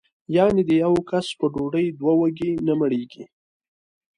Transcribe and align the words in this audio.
یعنې 0.35 0.61
د 0.65 0.71
یوه 0.83 1.01
کس 1.09 1.27
په 1.39 1.45
ډوډۍ 1.53 1.87
دوه 1.99 2.13
وږي 2.21 2.51
نه 2.67 2.73
مړېږي. 2.79 3.23